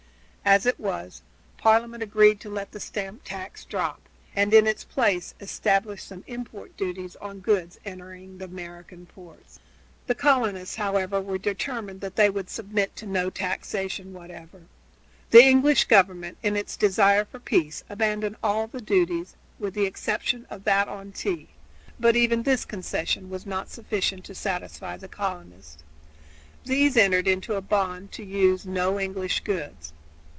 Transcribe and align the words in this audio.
As 0.43 0.65
it 0.65 0.79
was, 0.79 1.21
Parliament 1.57 2.03
agreed 2.03 2.41
to 2.41 2.49
let 2.49 2.71
the 2.71 2.79
stamp 2.81 3.21
tax 3.23 3.63
drop, 3.63 4.01
and 4.35 4.53
in 4.53 4.65
its 4.67 4.83
place 4.83 5.33
established 5.39 6.07
some 6.07 6.23
import 6.27 6.75
duties 6.75 7.15
on 7.17 7.39
goods 7.39 7.79
entering 7.85 8.37
the 8.37 8.45
American 8.45 9.05
ports. 9.05 9.59
The 10.07 10.15
colonists, 10.15 10.75
however, 10.75 11.21
were 11.21 11.37
determined 11.37 12.01
that 12.01 12.15
they 12.17 12.29
would 12.29 12.49
submit 12.49 12.95
to 12.97 13.05
no 13.05 13.29
taxation 13.29 14.13
whatever. 14.13 14.63
The 15.29 15.43
English 15.45 15.85
government, 15.85 16.37
in 16.43 16.57
its 16.57 16.75
desire 16.75 17.23
for 17.23 17.39
peace, 17.39 17.83
abandoned 17.87 18.35
all 18.43 18.65
the 18.67 18.81
duties 18.81 19.35
with 19.57 19.73
the 19.75 19.85
exception 19.85 20.47
of 20.49 20.63
that 20.65 20.89
on 20.89 21.11
tea; 21.13 21.49
but 21.99 22.17
even 22.17 22.43
this 22.43 22.65
concession 22.65 23.29
was 23.29 23.45
not 23.45 23.69
sufficient 23.69 24.25
to 24.25 24.35
satisfy 24.35 24.97
the 24.97 25.07
colonists. 25.07 25.83
These 26.65 26.97
entered 26.97 27.27
into 27.27 27.53
a 27.53 27.61
bond 27.61 28.11
to 28.13 28.23
use 28.25 28.65
no 28.65 28.99
English 28.99 29.41
goods. 29.41 29.93